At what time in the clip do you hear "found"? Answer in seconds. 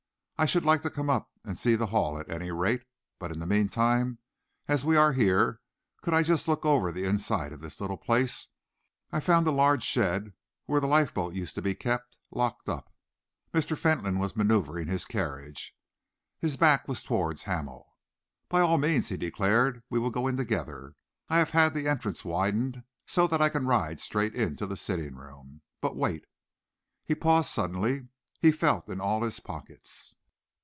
9.19-9.45